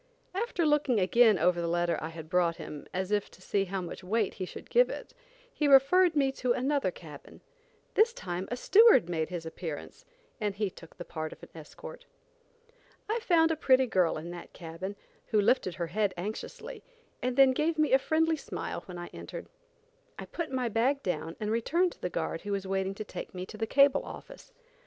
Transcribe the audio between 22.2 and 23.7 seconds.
who was waiting to take me to the